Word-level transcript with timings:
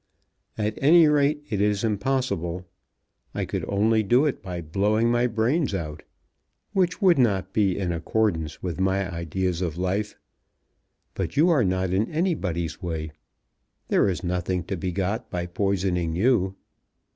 "At 0.57 0.79
any 0.81 1.07
rate 1.07 1.43
it 1.51 1.61
is 1.61 1.83
impossible. 1.83 2.67
I 3.35 3.45
could 3.45 3.63
only 3.67 4.01
do 4.01 4.25
it 4.25 4.41
by 4.41 4.59
blowing 4.59 5.11
my 5.11 5.27
brains 5.27 5.75
out 5.75 6.01
which 6.73 7.03
would 7.03 7.19
not 7.19 7.53
be 7.53 7.77
in 7.77 7.91
accordance 7.91 8.63
with 8.63 8.79
my 8.79 9.07
ideas 9.13 9.61
of 9.61 9.77
life. 9.77 10.17
But 11.13 11.37
you 11.37 11.49
are 11.49 11.63
not 11.63 11.91
in 11.93 12.09
anybody's 12.11 12.81
way. 12.81 13.11
There 13.89 14.09
is 14.09 14.23
nothing 14.23 14.63
to 14.63 14.75
be 14.75 14.91
got 14.91 15.29
by 15.29 15.45
poisoning 15.45 16.15
you. 16.15 16.55